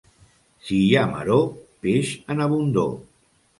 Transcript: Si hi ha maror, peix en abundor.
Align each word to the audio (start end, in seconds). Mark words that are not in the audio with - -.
Si 0.69 0.79
hi 0.85 0.95
ha 0.95 1.03
maror, 1.11 1.45
peix 1.85 2.17
en 2.35 2.43
abundor. 2.49 2.93